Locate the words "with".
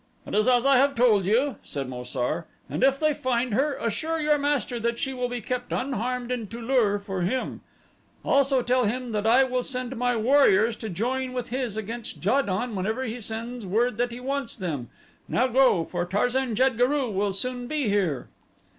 11.33-11.49